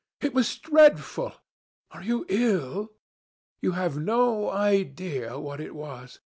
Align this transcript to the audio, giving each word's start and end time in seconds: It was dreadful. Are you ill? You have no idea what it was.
It 0.19 0.33
was 0.33 0.57
dreadful. 0.57 1.33
Are 1.91 2.01
you 2.01 2.25
ill? 2.27 2.89
You 3.61 3.73
have 3.73 3.97
no 3.99 4.49
idea 4.49 5.37
what 5.37 5.61
it 5.61 5.75
was. 5.75 6.19